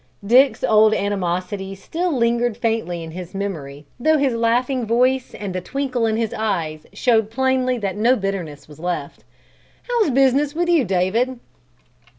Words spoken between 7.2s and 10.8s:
plainly that no bitterness was left. "How's business with